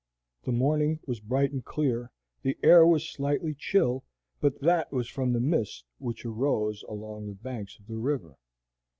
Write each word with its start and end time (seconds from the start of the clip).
The 0.45 0.51
morning 0.51 0.99
was 1.05 1.19
bright 1.19 1.51
and 1.51 1.63
clear; 1.63 2.11
the 2.41 2.57
air 2.63 2.87
was 2.87 3.07
slightly 3.07 3.53
chill, 3.53 4.03
but 4.39 4.59
that 4.61 4.91
was 4.91 5.07
from 5.07 5.31
the 5.31 5.39
mist 5.39 5.85
which 5.99 6.25
arose 6.25 6.83
along 6.89 7.27
the 7.27 7.35
banks 7.35 7.77
of 7.77 7.85
the 7.85 7.97
river. 7.99 8.39